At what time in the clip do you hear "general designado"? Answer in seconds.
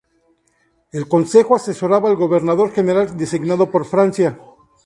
2.73-3.69